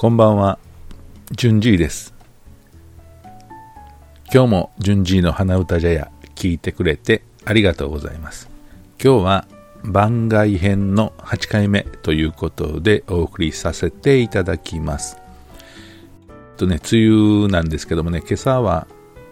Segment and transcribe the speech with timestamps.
[0.00, 0.60] こんばんは、
[1.32, 2.14] じゅんじいです。
[4.32, 8.48] 今日もじゅんじいの花歌茶屋聞いてくれてありがとうございます。
[9.02, 9.48] 今日は
[9.82, 15.16] 番外編の8回目ということでお送りさせていただきます。
[16.58, 18.86] とね、梅雨なんですけどもね、今朝は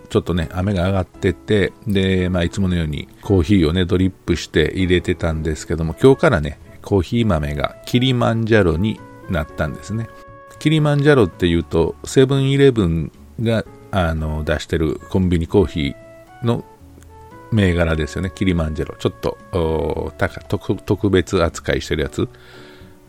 [0.08, 8.98] ちょっとね、雨が上がってて、で、まあ、いつものようにコーヒーをね、ドリップして入れてたんですけども、今日からね、コーヒー豆がキリマンジャロに
[9.30, 10.08] なったんですね。
[10.58, 16.64] キリマンジャロっていうと、セブンイレブンがあの出してるコンビニコーヒーの
[17.52, 18.32] 銘柄ですよね。
[18.34, 18.96] キリマンジャロ。
[18.98, 19.38] ちょっと
[20.84, 22.28] 特別扱いしてるやつ。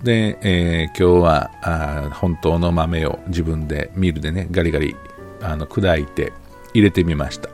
[0.03, 4.95] で、えー、今日はあ本当の豆を自分でミルでね、ガリガリ
[5.41, 6.33] あの砕いて
[6.73, 7.49] 入れてみました。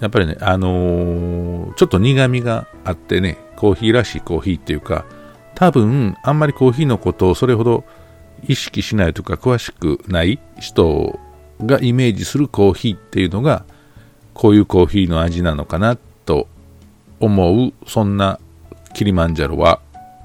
[0.00, 5.06] やっぱりね、あのー、ちょっと苦みがあってね、コーヒーらしいコーヒーっていうか、
[5.54, 7.84] 多分、あんまりコーヒーのことをそれほど
[8.46, 11.18] 意識しないとか詳しくない人
[11.64, 13.64] がイメージするコーヒーっていうのが
[14.34, 16.48] こういうコーヒーの味なのかなと
[17.20, 18.38] 思うそんな
[18.92, 19.80] キリマンジャロは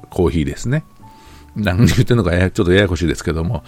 [0.09, 0.83] コーヒーですね。
[1.55, 3.63] 何言ってるのかちょっとややこしいですけども。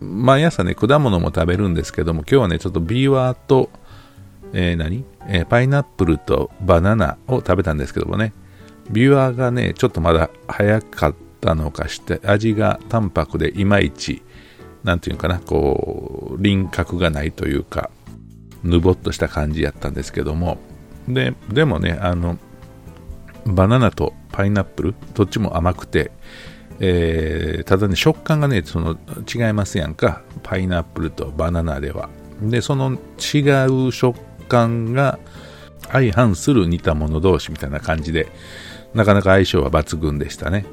[0.00, 3.68] 毎朝ね果物も食べるんですけども今日はねちょっとビーワと、
[4.54, 8.32] えー、何、えー、パイナップルとバナナを食べたんですけどもね。
[8.90, 14.22] ビーワーがねちょっとまだ早かったったのかして味が淡白でいまいち
[14.84, 17.90] 何て言うかなこう輪郭がないというか
[18.62, 20.58] ぬぼっとした感じやったんですけども。
[21.08, 22.36] ででもねあの
[23.46, 26.12] バナナとパイナップルどっちも甘くて、
[26.78, 30.22] えー、ただね食感がねその違いますやんか。
[30.42, 32.10] パイナップルとバナナでは。
[32.42, 33.40] でその違
[33.88, 34.18] う食
[34.48, 35.18] 感が
[35.90, 38.28] 相反する似た者同士みたいな感じで
[38.94, 40.64] なかなか相性は抜群でしたね。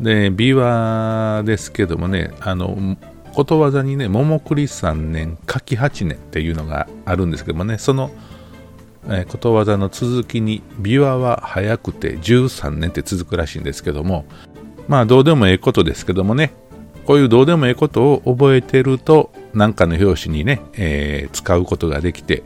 [0.00, 2.96] で、琵琶ですけどもね、あの、
[3.34, 8.10] ことわざにね、桃栗3年、柿8年っていうのがあるんですけどもね、その、
[9.08, 14.24] え、ことわざの続きに、琵琶は早くて13年って続くらしいんですけども、
[14.88, 16.52] まあ、どうでもええことですけどもね、
[17.06, 22.42] こういうどうでもええことを覚えてると、なんかの表紙にね、えー、使うことができて、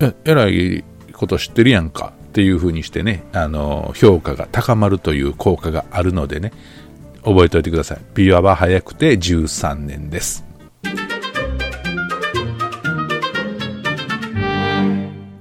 [0.00, 6.50] え、えらいこと知ってるやんかっていうふうにしてね、あの、評価が高まるという効果があるのでね、
[7.22, 7.98] 覚えておいてください。
[8.14, 10.42] ビワは早くて13年です。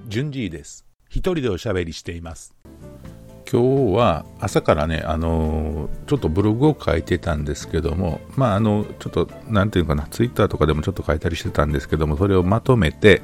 [0.09, 0.85] 順次です。
[1.07, 2.53] 一人でおしゃべりしています。
[3.49, 13.21] 今日は朝からね、あのちょっとブログを書いてたんですけども、まあ、あの、ちょっと、なんていうかな、ツイッターとかでもちょっと書いたりしてたんですけども、それをまとめて、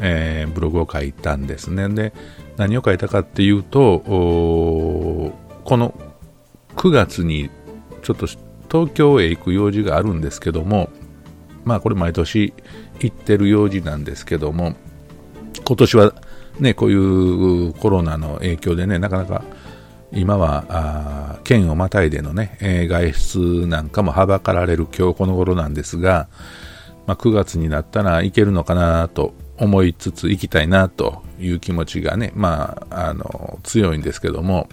[0.00, 1.88] えー、ブログを書いたんですね。
[1.88, 2.12] で、
[2.56, 5.32] 何を書いたかっていうと、こ
[5.76, 5.94] の
[6.76, 7.50] 9月に
[8.02, 8.26] ちょっと
[8.70, 10.90] 東京へ行く用事があるんですけども、
[11.64, 12.52] まあこれ毎年
[13.00, 14.74] 行ってる用事なんですけども、
[15.64, 16.14] 今年は
[16.58, 16.94] ね、こうい
[17.68, 19.42] うコロナの影響でね、なかなか
[20.12, 26.28] 今はあ県をまたいでのね、えー、外出なんかもはばかられる今日この頃なんですが、
[27.06, 34.68] まあ、9月になったら行けるのかなと思いつつ行きたいなという気持ちがね、まあ、あの強いんですけども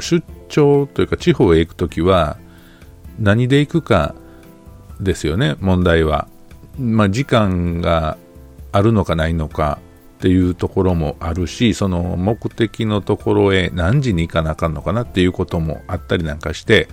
[0.00, 2.36] 出張というか地方へ行くときは
[3.18, 4.14] 何で行くか
[5.00, 6.26] ですよね問題は、
[6.78, 8.18] まあ、時間が
[8.72, 9.78] あるのかないのか
[10.18, 16.88] っていうところもあるしその目的のところへ何時に行かなあかんのかなっていうこともあったりなんかして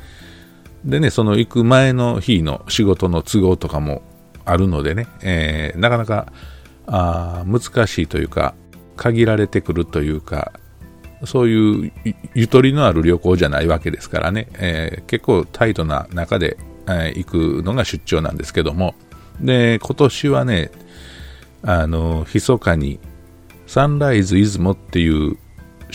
[0.86, 4.02] でねその行く前の日の仕事の都合とかも
[4.46, 6.32] あるのでね、えー、なかなか
[6.92, 8.56] あ難しいというか
[8.98, 10.52] 限られてくるというか
[11.26, 11.92] そういう
[12.34, 16.58] ゆとりのある旅行じゃないわけですからね、えー、結構タイトな中で、
[16.88, 18.96] えー、行くのが出張なんですけども。
[19.42, 20.70] で今年はね
[21.62, 23.00] あの密かに
[23.68, 25.38] サンライズ出雲っていう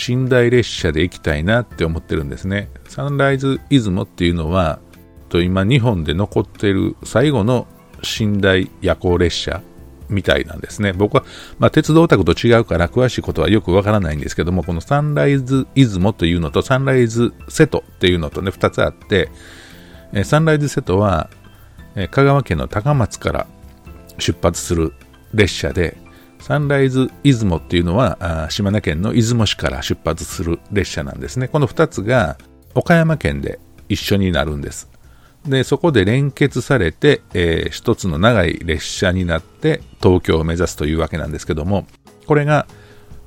[0.09, 2.71] 寝台列車で行きたいなって思ってるんですね。
[2.89, 4.79] サンライズ出雲っていうのは
[5.29, 7.67] と今日本で残ってる最後の
[8.19, 9.63] 寝台夜行列車。
[10.09, 10.93] みたいなんですね。
[10.93, 11.25] 僕は、
[11.59, 19.31] まあ、鉄道オタクと違うから詳しいことはよくわからないんですけども、このサンライズ出雲というのとサンライズ瀬戸っていうのとね、2つあって、
[20.13, 21.31] えサンライズ瀬戸は、
[21.97, 23.47] え香川県の高松から
[24.19, 24.93] 出発する
[25.33, 25.97] 列車で、
[26.41, 31.49] サンライズ出雲っていうのは島根県の出雲市から出発する列車なんですね。
[31.49, 32.37] この2つが
[32.75, 33.59] 岡山県で
[33.89, 34.91] 一緒になるんです。
[35.47, 41.87] で、そこで連結されて、えー、一つの長い列車になって東京を目指すというわけなんですけども、
[42.27, 42.67] これが、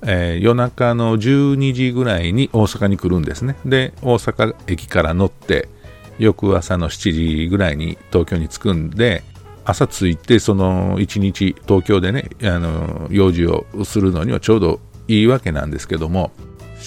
[0.01, 3.55] えー、夜中の12時ぐらいに大阪に来るんですね。
[3.65, 5.69] で、大阪駅から乗って、
[6.17, 9.23] 翌朝の7時ぐらいに東京に着くんで、
[9.63, 16.31] 朝着いて、その1日東京でね、あの、用事をするのにはちょうどいいわけなんですけども、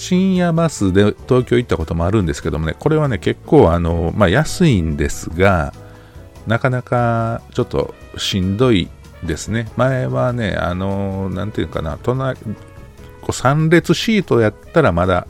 [0.01, 5.73] 深夜バスで東京行ったこともあるんですけどもね、これはね、結構あの、まあ、安いんですが、
[6.47, 8.89] なかなかちょっとしんどい
[9.23, 9.71] ですね。
[9.77, 15.27] 前はね、あの、なんていうかな、隣、こう3列シートやったらまだ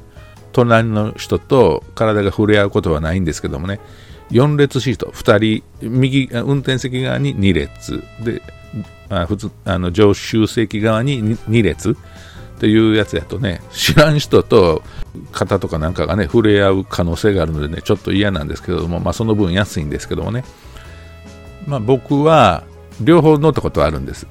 [0.54, 3.82] 隣の人と体が触れ合うことはないんですけどもね、
[4.32, 8.42] 4列シート、2人、右、運転席側に2列、で、
[9.10, 11.98] あ普通、あの、常習席側に2列
[12.62, 14.84] っていうやつやとね、知らん人と
[15.32, 20.44] 肩とかなんかがね、触れ合う可能性があるのでね、ちょっと嫌なんですけども、まあその分安いんですけどもね、
[21.66, 22.64] まあ僕は
[23.02, 24.28] 両方乗ったことはあるんです。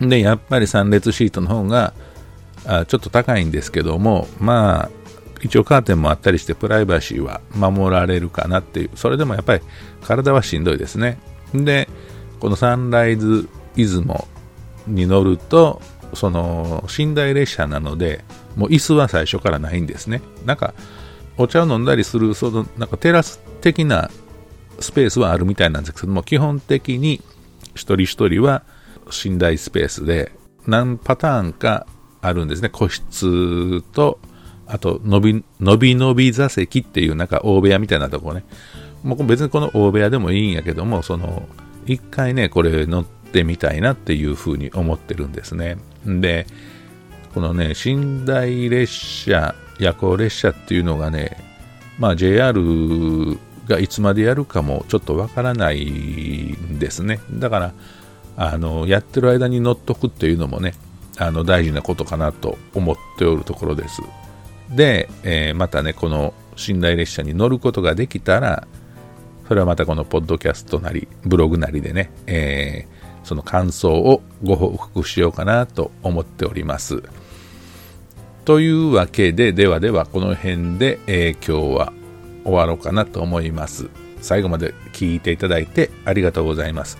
[0.00, 1.94] で、やっぱり3列シートの方が、
[2.66, 4.90] あちょっと高いんですけども、まあ、
[5.40, 9.62] 一応カーテンもあったりしてプライバシーは守られるかなっていう、それでもやっぱり
[10.02, 11.20] 体はしんどいですね。
[11.54, 11.88] で、
[12.40, 14.26] このサンライズ出雲
[14.88, 15.80] に乗ると、
[16.14, 18.24] その寝台列車なので、
[18.56, 20.22] もう椅子は最初からないんですね。
[20.44, 20.74] なんか、
[21.36, 24.10] お茶を飲んだりする、そのなんかテラス的な
[24.78, 27.22] スペースはあるみたいなんですけども、基本的に
[27.74, 28.62] 一人一人は
[29.24, 30.32] 寝台スペースで
[30.66, 31.86] 何パターンか
[32.20, 32.68] あるんですね。
[32.68, 34.18] 個室と
[34.70, 38.44] あと、伸び、伸び伸び座席っていうなんか大部屋みたいなとこね。
[39.02, 41.48] もう別にこの大部屋でもいいんやけども、その、
[41.86, 45.76] 一回ね、これ乗ってみたいなっていうふうに思ってるんですね。
[46.04, 46.46] で、
[47.34, 51.36] このね、寝台列車、夜行列車っていうのがね、
[51.98, 52.60] まあ JR
[53.68, 57.20] がいつまでやるかもちょっとわからないんですね。
[57.32, 57.72] だから、
[58.36, 60.74] あの、やってる間に乗っとくっていうのもね、
[61.18, 64.02] あの、大事なことかなと思っておるところです。
[64.70, 68.66] で、えー、またね、この寝台列車に乗ることができたら、
[69.46, 77.02] それはまたこのポッドキャストなり、ブログなりでね、えー、その感想をご報告しようかなと思っております。
[78.44, 81.92] というわけで、ではではこの辺で、えー、今日は
[82.44, 83.88] 終わろうかなと思います。
[84.20, 86.98] 最後まで聞いていただいてありがとうございます。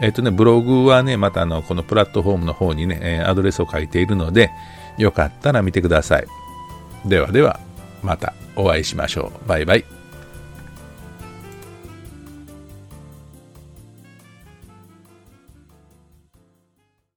[0.00, 4.50] えっ、ー、とね、ブログはね、またあの、このプラットフォームの方にねえ、アドレスを書いているので、
[4.98, 6.26] よかったら見てください。
[7.06, 7.60] ではでは、
[8.02, 9.48] またお会いしましょう。
[9.48, 9.95] バイバイ。